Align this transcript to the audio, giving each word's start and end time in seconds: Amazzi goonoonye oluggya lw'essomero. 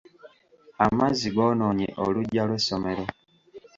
Amazzi 0.85 1.27
goonoonye 1.35 1.87
oluggya 2.03 2.43
lw'essomero. 2.47 3.03